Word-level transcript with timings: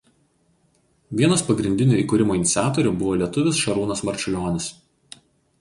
Vienas 1.19 1.43
pagrindinių 1.49 1.99
įkūrimo 2.05 2.37
iniciatorių 2.39 2.95
buvo 3.03 3.13
lietuvis 3.23 3.63
Šarūnas 3.67 4.03
Marčiulionis. 4.11 4.73